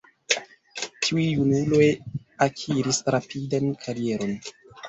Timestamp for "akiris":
2.47-3.03